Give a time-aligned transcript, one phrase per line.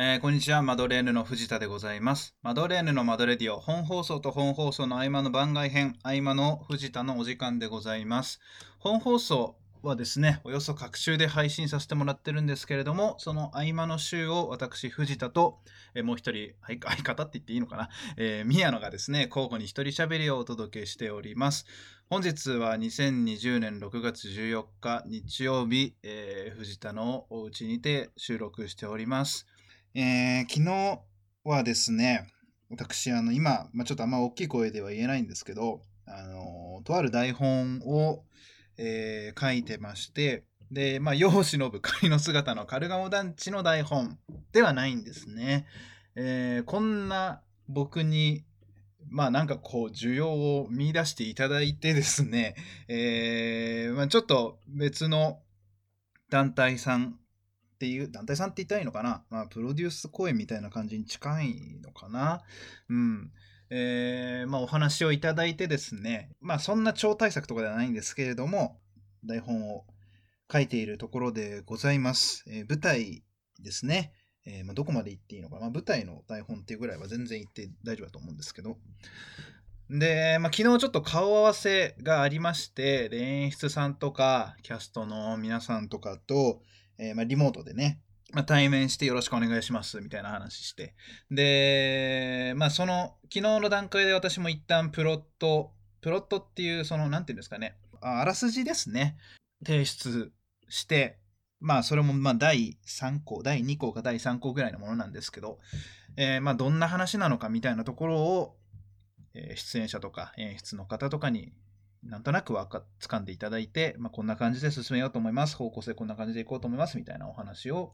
[0.00, 0.62] えーこんにちは。
[0.62, 2.36] マドレーヌの藤田でございます。
[2.40, 8.38] マドレーヌのマドレディオ、本放送と本放送の合間の番外編、合間の藤田のお時間でございます。
[8.78, 15.58] 本放送はですね、およそ各週で配信させてもらってるんですけれども、その合間の週を私、藤田と、
[15.96, 21.66] えーもう一人、相方って言っていいのかな、えー宮野がですね、交互に一人喋りをお届けしております。
[22.08, 29.48] 本日は2020年6月14日日曜日、えー藤田のお家にて収録しております。
[30.00, 31.00] えー昨日
[31.42, 32.28] はですね、
[32.70, 38.22] 私、あの、今、まあ、ちょっとあんま大きい声では言えないんですけど、あの、とある台本を、
[38.76, 44.20] えー書いてまして、で、まあ、世を忍ぶ仮の姿のカルガモ団地の台本
[44.52, 45.66] ではないんですね。
[46.14, 48.44] えーこんな僕に、
[49.10, 52.54] まあなんかこう需要を見出していただいてですね、
[52.86, 55.40] えーまあ、ちょっと別の
[56.30, 57.18] 団体さん
[57.78, 59.22] っていう、団体さんって言ったらいいのかな？
[59.30, 62.42] まあ、プロデュース公演みたいな感じに近いのかな？
[62.88, 63.30] うん。
[63.70, 68.80] えーまあ、お話をいただいてですね、まあ、そんな超大作とかではないんですけれども、
[69.24, 69.84] 台本を
[70.52, 72.44] 書いているところでございます。
[72.48, 73.22] えー舞台
[73.62, 74.12] ですね。
[74.44, 78.78] えーまあ、どこまで言っていいのか、まあ、舞台の台本っていうぐらいは全然言って大丈夫だと思うんですけど。
[79.90, 86.60] で、まあ、昨日ちょっと顔合わせがありまして、演出さんとか、キャストの皆さんとかと、
[86.98, 88.00] えーまあ、リモートでね、
[88.32, 90.94] まあ、対面してよろしくお願いしますみたいな話して。
[91.30, 99.16] で、まあ、その、昨日の段階で私も一旦プロット、プロットっていう、その、なんていうんですかね、ああらすじですね、
[99.64, 100.32] 提出
[100.68, 101.18] して、
[101.60, 105.58] まあ、それも、まあ、第3項、第2項か第3項ぐらいのものなんですけど、
[106.16, 108.56] えーまあ、どんな話なのかみたいなところを、
[109.34, 111.52] え出演者とか演出の方とかに
[112.02, 117.92] なんとなくわか掴んでいただいて、まあ、こんな感じで進めようと思います方向性こんな感じでいこうと思いますみたいなお話を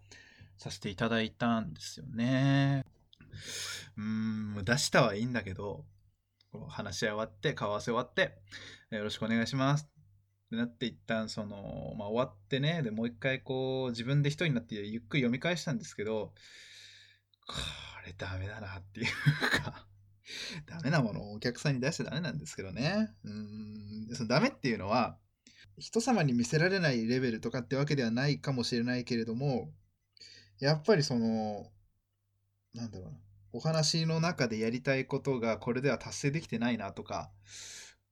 [0.59, 2.85] させていただいたんですよね
[3.97, 4.03] うー
[4.61, 5.85] ん出したはいいんだけど
[6.53, 8.37] こう話し合い終わって顔合わせ終わって
[8.91, 16.33] よろしくお願いしますってなって一旦その、まあ、終わってねでもう一回こう自分で一人になってゆっくり読み返したんですけど
[17.47, 17.55] こ
[18.07, 19.07] れダメだなっていう
[19.63, 19.87] か
[20.67, 23.11] ダメなものをお客さんに出しちゃダメなんですけどね。
[23.25, 23.94] うん。
[24.13, 25.17] そのダメっていうのは、
[25.79, 29.70] 人様に見せられないレベルとかってわけではないかもしれないけれども、
[30.61, 31.67] やっぱりその、
[32.75, 33.19] なんだろうな、
[33.53, 37.31] お話の中でやりたいことがこれでは達成できてないなとか、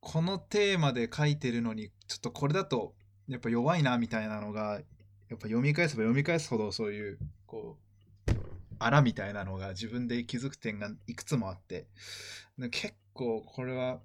[0.00, 2.94] このテーマで書いてるのに、ちょっとこれだと
[3.28, 4.80] やっぱ弱いなみたいなのが、
[5.28, 7.82] やっぱ読み返せば読み返すほどそういう、こう、
[8.82, 11.86] あらみたいなのが自分で気づく点がいくつもあって
[12.72, 14.00] 結構これは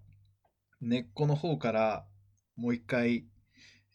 [0.81, 2.05] 根っこの方から
[2.55, 3.25] もう一回、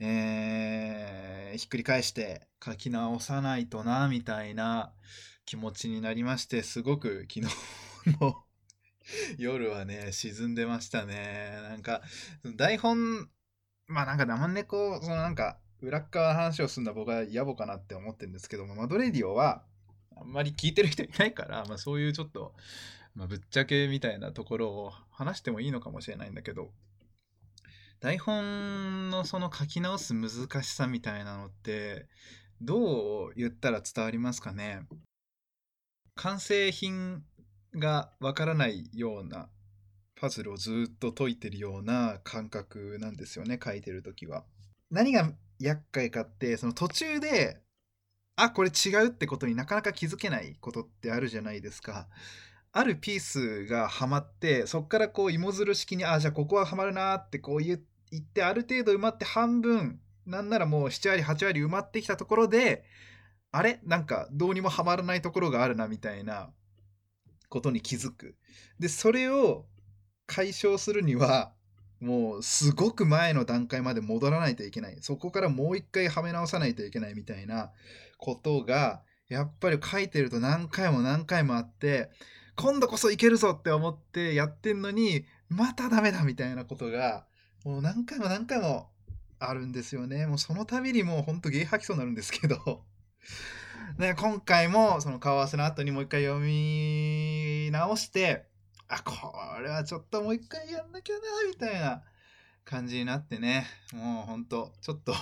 [0.00, 4.92] えーひっくり返して書き直さないとなみたいな
[5.44, 8.36] 気持ちになりましてすごく昨日の
[9.36, 11.58] 夜はね沈んでましたね。
[11.68, 12.02] なんか
[12.56, 13.28] 台本
[13.86, 19.64] まあなんか生猫そのなんか裏側話をするのは僕は野暮かなって思ってるんですけどもマドレディオは
[20.16, 22.54] あんまり聞いてる人いないから、まあ、そういうちょっと、
[23.14, 26.70] まあ、ぶっちゃけみたいなところを話してもいいのかもしれないんだけど
[28.00, 32.08] 台本のその書き直す難しさみたいなのって
[32.60, 34.82] どう言ったら伝わりますかね？
[36.14, 37.22] 完成品
[37.74, 39.48] がわからないような
[40.20, 44.44] パズルをずっと解いてるような感覚なんですよね書いてる時は。
[44.90, 47.60] 何が厄介かってその途中で
[48.36, 52.08] あこれ違うってことになかなか気づけないことってあるじゃないですか。
[52.72, 62.84] あるピースがはまってそっからこう芋づる式にあじゃあここははまるなってこう言言ってある程度埋まって半分なんならもう7割8割埋まってきたところで
[63.50, 63.80] あれ？
[63.84, 66.50] なんかどうにもはまらないところがあるなみたいな
[67.48, 68.36] ことに気づく。
[68.78, 69.66] でそれを
[70.26, 71.52] 解消するには
[72.00, 77.70] もうすごく前の段階まで戻らないといけないそこからもう一回はめ直さないといけないみたいな
[78.16, 82.10] ことがやっぱり書いてると何回も何回もあって
[82.56, 87.24] 今度こそいけるぞって思ってやってんのにまたダメだみたいなことが
[87.64, 88.88] もう何回も何回も
[89.38, 90.26] あるんですよね。
[90.26, 92.84] もうその度にもうほんとゲー吐きそうになるんですけど。
[93.98, 98.46] ね、今回もその顔合わせの後にもう一回読み直して
[98.88, 99.14] あこ
[99.60, 102.02] れはちょっともう一回やんなきゃなみたいな
[102.64, 103.66] 感じになってね。
[103.92, 105.14] もうほんとちょっと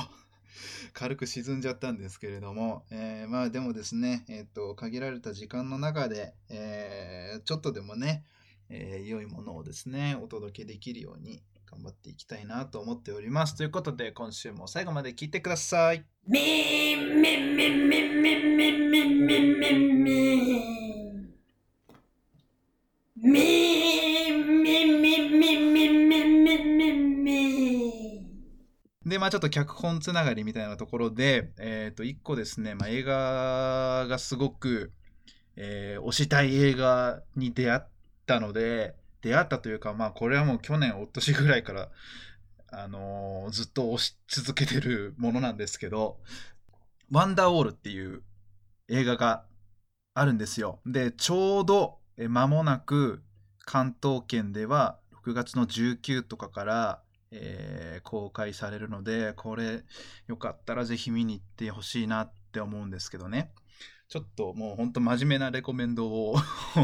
[0.93, 8.25] 軽く沈んじゃったんですけれども、えー、まあでもですね、えっ、ー、と、限られた時間の中で、えー、ちょっとでもね、
[8.69, 13.57] え良いものをですね、お届けできるように頑張っていきたいなと思っております。
[13.57, 16.05] ということで、今週も最後まで聞いてください。
[23.23, 24.00] me
[29.11, 34.93] で、まあちょっと脚本つながりみたいなところで、えっ、と、一個ですね、まあ映画がすごく、
[35.57, 37.81] えー推したい映画に出会っ
[38.25, 41.91] たので、出会ったというか、まあこれはもう去年、お年ぐらいから、
[42.71, 46.19] あのーずっと推し続けてるものなんですけど、
[47.11, 48.23] ワンダーウォールっていう
[48.89, 49.45] 映画が
[50.15, 50.79] あるんですよ。
[50.87, 53.25] で、ちょうど間もなく
[53.65, 59.85] 関東圏では6月の19とかから、えー公開されるので、これ
[60.27, 63.53] よかったらぜひ見に行ってほしいなって思うんですけどね。
[64.09, 66.37] ちょっともうほんと真面目なレコメンドを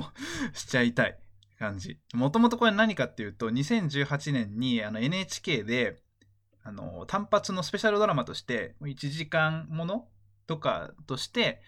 [0.55, 1.19] しちゃいたい
[1.59, 1.99] 感じ。
[2.15, 6.03] もともとこれ何かっていうと、2018年にあの NHK で
[6.63, 10.09] あの単発のスペシャルドラマとして1時間もの
[10.47, 11.63] とかとして、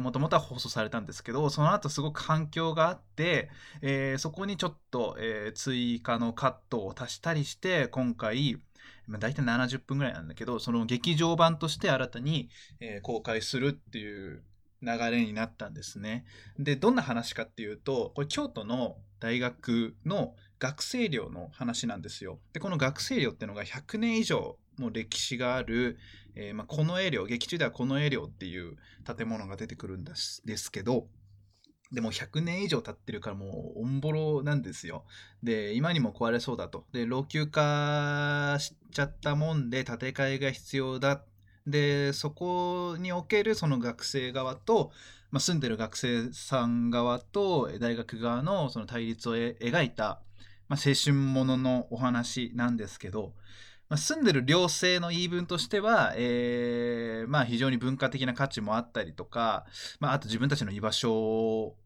[0.00, 3.50] もともとは放送されたんですけど、その後すごく反響があって、
[3.82, 8.58] えーそこにちょっと、えー追加のカットを足したりして、今回、
[9.06, 12.48] まあ、大体70分ぐらいなんだけど、その劇場版として新たに、
[12.80, 14.42] えー公開するっていう
[14.82, 16.24] 流れになったんですね。
[16.58, 22.38] で、どんな話かっていうと、これ京都の大学の学生寮の話なんですよ。
[22.52, 25.98] で、この学生寮っていうのが100年以上の歴史がある、
[26.34, 31.08] えーまあ、この絵寮、劇中ではこの絵寮っていう建物が出てくるんですですけど、
[31.92, 35.04] でも100年以上経ってるからもうオンボロなんですよ。
[35.42, 36.86] で、今にも壊れそうだと。
[36.92, 41.22] で、老朽化しちゃったもんで建て替えが必要だ。
[41.66, 44.90] で、そこにおけるその学生側と、
[45.30, 50.22] まあ、住んでる学生さん側と大学側のその対立をえ描いた、
[50.68, 53.34] まあ、青春もののお話なんですけど、
[53.92, 59.66] まあ、住んでる寮生の言い分としては、えーまあ非常に文化的な価値もあったりとか、
[60.00, 61.76] まああと自分たちの居場所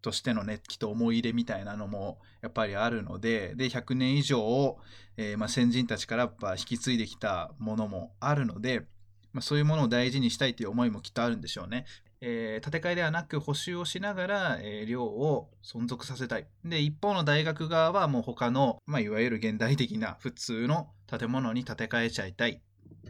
[0.00, 4.78] としてのね、きっと思い入れみたいなのもやっぱりあるので、で、100年以上、
[5.18, 8.86] えーまあ、先人たちからやっぱ引き継いできたものもあるので、
[9.34, 11.84] まあ、そういうものを大事にしたいという思いもきっとあるんでしょうね。
[12.26, 16.48] えー建て替えではなく補修をしながら、えー寮を存続させたい。
[16.64, 22.62] で、一方の大学側はもう他の、まあ、いわゆる現代的な普通の建物に建て替えちゃいたい。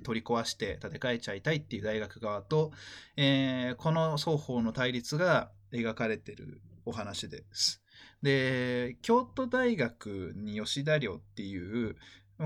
[0.03, 2.73] 取り壊して建て替えちゃいたいっていう大学側と、
[3.17, 7.81] えーこの双方の対立が描かれてるお話です。
[8.23, 11.97] で、京都大学に吉田寮っていう、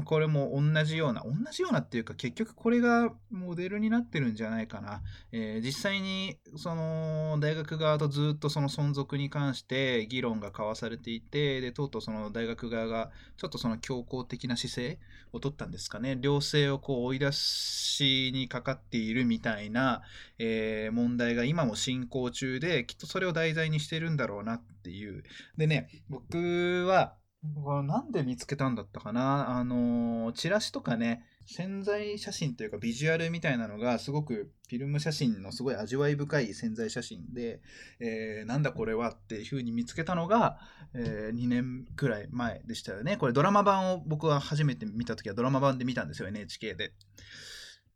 [0.02, 5.02] これも同じような、同じようなっていうか結局これがモデルになってるんじゃないかな。
[5.32, 14.98] えー実際にその大学側とずっとその存続に関して議論が交わされていて、で、とうとうその大学側がちょっとその強硬的な姿勢
[15.32, 16.16] を取ったんですかね。
[16.20, 20.02] 両性をこう追い出しにかかっているみたいな、
[20.38, 25.22] えー問題が今も進行中で、きっとそれを題材にしてるんだろうなっていう。
[25.56, 29.58] でね、僕は、なんで見つけたんだったかな？
[29.58, 37.60] あのチラシとかね、潜在写真というかビジュアルみたいなのがすごくフィルム写真のすごい味わい深い潜在写真で、
[38.00, 40.58] えーなんだこれはっていう風に見つけたのが、
[40.94, 43.16] え2年くらい前でしたよね。
[43.16, 46.92] これドラマ版を僕は初めて見た時はドラマ版で見たんですよ、NHK で。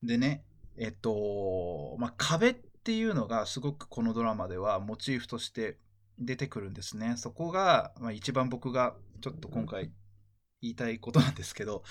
[0.04, 0.44] でね、
[0.76, 5.78] えっと、まあ、壁っていうのがすごくこのドラマではモチーフとして
[6.18, 7.14] 出てくるんですね。
[7.16, 9.90] そこが、まあ、一番僕がちょっと今回
[10.60, 11.82] 言いたいことなんですけど、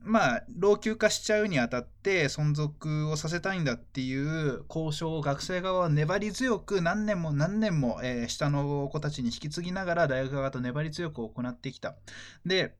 [0.00, 11.96] まあ、老朽化しちゃうにあたって存続をさせたいんだっていう交渉を学生側は粘り強く何年も何年も、えー下の子たちに引き継ぎながら大学側と粘り強く行ってきた。
[12.46, 12.76] で、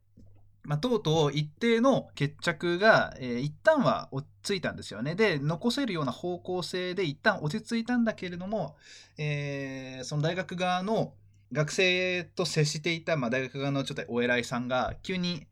[0.63, 5.15] まあ、とうとう一定の決着が、えー一旦は落ち着いたんですよね。
[5.17, 8.77] で、残せるような方向性で一旦落ち着いたんだけれども、
[9.19, 11.15] えーその大学側の
[11.53, 15.47] 学生と接していた、まあ、大学側のちょっとお偉いさんが急に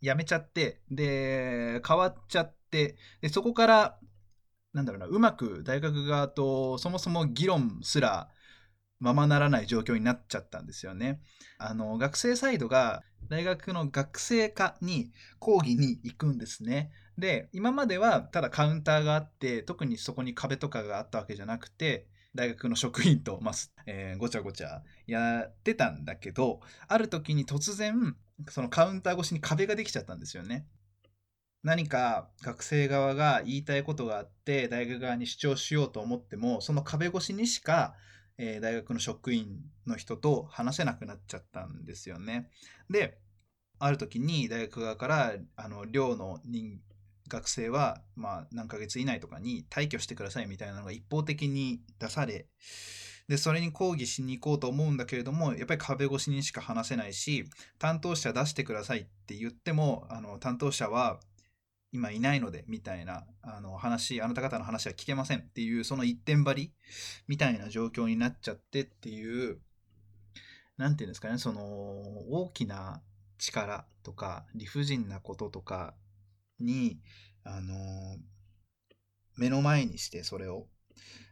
[0.00, 3.98] 辞めちゃって、で、変わっちゃって、で、そこから、
[4.72, 8.28] なんだろうな、うまく大学側とそもそも議論すら
[9.00, 11.20] ままならない状況になっちゃったんですよね。
[11.58, 16.90] あの、学生サイドが大学の学生課に講義に行くんですね。
[17.16, 22.06] で、今まではただカウンターがあって、特にそこに壁とかがあったわけじゃなくて、
[22.38, 23.54] 大学の職員と、まあ
[23.86, 28.16] えーごちゃごちゃやってたんだけど、ある時に突然、
[28.48, 30.66] そのカウンター越しに壁ができちゃったんですよね。
[31.62, 37.96] 何か学生側が言いたいことがあって、大学側に主張しようと思っても、その壁越しにしか、
[38.38, 42.50] えー大学の職員の人と話せなくなっちゃったんですよね。
[42.90, 43.18] で、
[43.80, 46.80] ある時に大学側から、あの、寮の人、
[47.28, 52.46] 学生は、まあ、何ヶ月以内とかに退去してくださいみたいなのが一方的に出され、
[53.28, 57.44] で、それに抗議しに行こうと思うんだけれども、やっぱり壁越しにしか話せないし、
[57.78, 61.20] 担当者出してくださいって言っても、あの、担当者は
[61.92, 66.72] 今いないので、みたいな、あの、話、あなた方の話は聞けませんっていう、その一点張り
[67.26, 69.60] みたいな状況になっちゃってっていう、
[70.78, 73.02] なんていうんですかね、その、大きな
[73.36, 75.94] 力とか、理不尽なこととか
[76.60, 77.00] に、
[77.44, 78.18] あの、
[79.36, 80.66] 目の前にして、それを。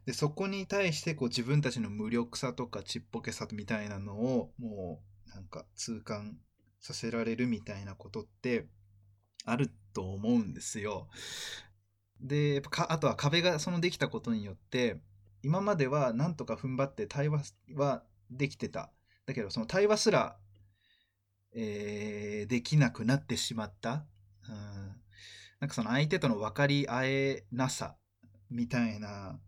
[0.07, 6.39] で、そこに対して、こう、自分たちの無力さとかちっぽけさみたいなのを、もう、なんか、痛感
[6.81, 8.69] させられるみたいなことって、
[9.45, 11.09] あると思うんですよ。
[12.21, 15.01] で、やっぱあとは壁がそのできたことによって、
[15.43, 18.91] 今まではなんとか踏ん張って対話はできてた。
[19.27, 20.37] だけど、その対話すら、
[21.55, 24.05] えーできなくなってしまった。
[24.49, 24.97] うん、
[25.61, 27.97] なんかその相手との分かり合えなさ
[28.51, 29.39] みたいな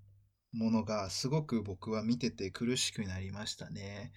[0.53, 4.12] ものがすごく僕は見てて苦しくなりましたね。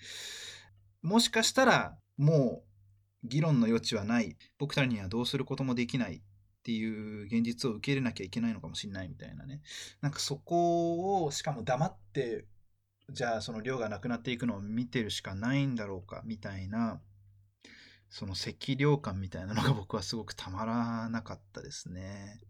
[1.01, 2.63] もしかしたらも
[3.23, 4.37] う議論の余地はない。
[4.57, 6.21] 僕らにはどうすることもできないっ
[6.63, 9.61] ていう現実を受け入れなきゃいけないのかもしれないみたいなね。
[10.01, 12.45] なんかそこをしかも黙って
[13.09, 17.01] じゃあその量がなくなっていくのを見てるしかないんだろうかみたいな
[18.11, 22.41] その赤量感みたいなのが僕はすごくたまらなかったですね。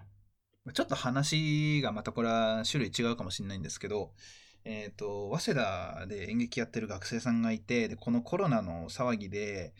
[0.73, 4.11] ちょっと話がまたこれは種類違うかもしれないんですけど、
[4.65, 9.73] えっ、と、早稲田で演劇やってる学生さんがいて、で、このコロナの騒ぎで、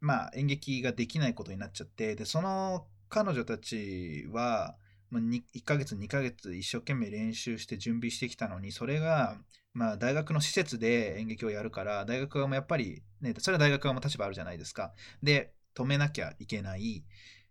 [0.00, 4.76] まあ演劇ができないことになっちゃって、で、その彼女たちは、
[5.12, 9.36] 1ヶ月、2ヶ月一生懸命練習して準備してきたのに、それが、
[9.74, 14.92] まあ大学の施設で演劇をやるから、大学側もやっぱり、ね、それは大学側も立場あるじゃないですか。
[15.22, 17.04] で、止めなきゃいけない。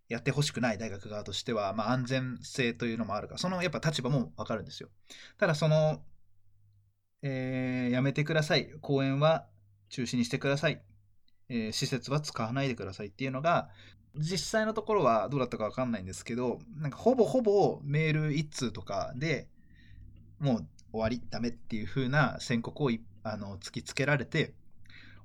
[0.09, 4.89] やってほしくない大学側としては、まあ、安全性というのもあるから、そのやっぱ立場もわかるんですよ。
[5.37, 6.03] ただ、その、
[7.21, 8.69] えーやめてください。
[8.81, 9.47] 公演は
[9.89, 10.81] 中止にしてください。
[11.49, 13.69] えー施設は使わないでくださいっていうのが、
[14.15, 19.47] 実際のところはどうだったかわかんないんですけど、なんかほぼほぼメール一通とかで
[20.39, 22.91] もう終わり、ダメっていう風な宣告を
[23.23, 24.53] あの突きつけられて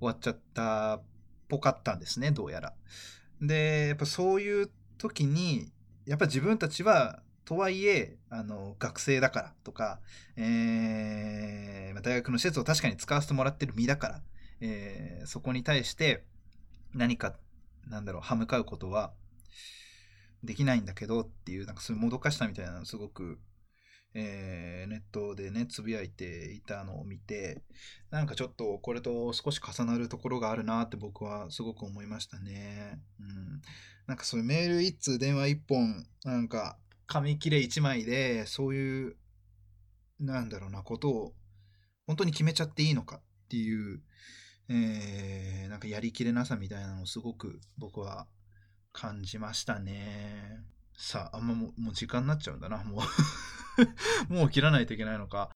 [0.00, 1.02] 終わっちゃったっ
[1.48, 2.74] ぽかったんですね、どうやら。
[3.40, 5.70] で、やっぱそういう時に、
[6.06, 10.00] やっぱ自分たちは、とはいえ、あの、学生だからとか、
[10.36, 14.22] えー大学の施設を確かに使わせてもらってる身だから、
[14.60, 16.24] えーそこに対して
[16.94, 17.36] 何か、
[17.88, 19.12] なんだろう、歯向かうことは
[20.44, 23.38] できないんだけどっていう、なんかそういうもどかしさみたいなのすごく、
[24.20, 27.62] えーネットでね、つぶやいていたのを見て、
[28.10, 33.00] なんかちょっとこれと少し重なるところがあるなって僕はすごく思いましたね。
[33.20, 33.62] うん。
[34.06, 39.16] なんかそういうメール一通、電話一本、なんか紙切れ一枚で、そういう、
[40.18, 41.34] なんだろうな、ことを
[42.06, 44.00] 本当に決めちゃっていいのかっていう、
[44.68, 48.26] えーなんかやりきれなさみたいなのをすごく僕は
[48.92, 50.64] 感じましたね。
[50.96, 53.00] さあ、あんまもう時間になっちゃうんだな、もう。
[54.28, 55.50] もう切らないといけないのか。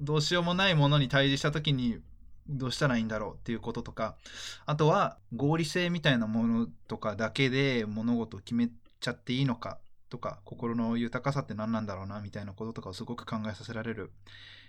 [0.00, 2.00] どうしようもないものに対峙したときに
[2.48, 4.16] どうしたらいいんだろうっていうこととか、
[4.66, 8.68] あとは合理性みたいなものとかだけで物事を決め
[9.00, 9.78] ちゃっていいのか
[10.10, 14.12] とか、心の豊かさって何なんだろうなみたいなこととかをすごく考えさせられる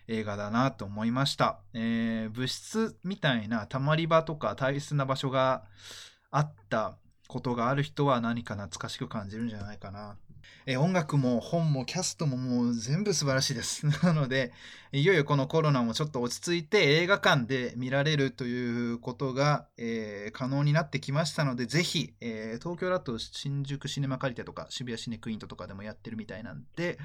[0.08, 1.60] 映画だなと思いました。
[1.74, 5.64] えー物質みたいなたまり場とか大切な場所が
[6.32, 10.16] あったことがある人は何か懐かしく感じるんじゃないかな。
[10.68, 13.86] え音楽も本もキャストももう全部素晴らしいです。
[14.04, 14.52] なので、
[14.92, 26.98] いよいよこのコロナもちょっと落ち着いて映画館で見られるということが、えー可能になってきましたので、ぜひ、えー東京だと新宿シネマカリテとか渋谷シネクイントとかでもやってるみたいなんで、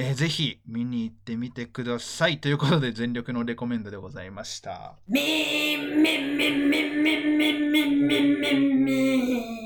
[0.00, 2.38] えーぜひ見に行ってみてください。
[2.38, 4.94] ということで全力のレコメンドでございました。
[5.08, 6.18] Me, me.
[6.28, 9.58] Me, me, me, me, me, me, me, me, me.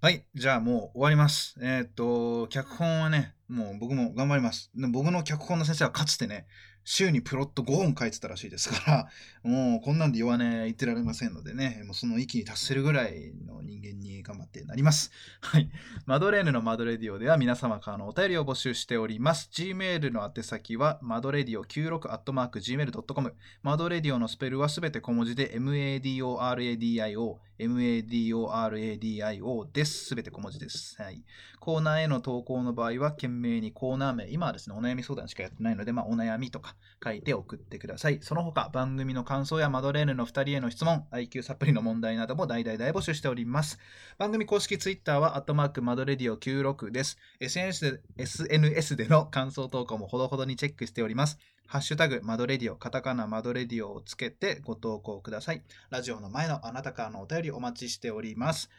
[0.00, 0.26] はい。
[0.34, 1.56] じゃあもう終わります。
[1.62, 4.72] えーっと、脚本はね、もう僕も頑張ります。
[4.74, 6.48] で僕の脚本の先生はかつてね、
[6.88, 9.08] 週にプロット5本書いてたらしいですから、
[9.42, 15.10] もうこんなんで弱音言ってられませんのでね、もうその域に達せるぐらいの人間に頑張ってなります。
[15.42, 15.68] はい。
[16.06, 19.50] マドレーヌのマドレディオでは皆様からのお便りを募集しております。
[19.52, 23.34] Gmail の宛先は、マドレディオ 96-gmail.com。
[23.64, 30.04] マドレディオのスペルはすべて小文字で MADORADIO、MADORADIO です。
[30.04, 31.02] すべて小文字です。
[31.02, 31.24] はい。
[31.58, 38.18] コーナーへの投稿の場合は、懸命にコーナー名、今はですね、お悩み相談しかやってないので、まあ、お悩みとか、書いて送ってください。
[38.22, 43.78] その他、番組の感想やマドレーヌの2人への質問、IQ サプリの問題なども大々大募集しております。
[44.18, 47.18] 番組公式ツイッターは、アットマークマドレディオ96です。
[47.40, 51.38] SNS で SNS での感想投稿もほどほどにチェックしております。
[51.66, 55.62] ハッシュタグマドレディオ、カタカナマドレディオをつけてご投稿ください。
[55.90, 58.70] ラジオの前のあなたからのお便りお待ちしております。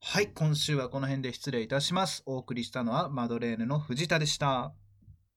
[0.00, 2.22] はい、今週はこの辺で失礼いたします。
[2.26, 4.83] お送りしたのはマドレーヌの藤田でした。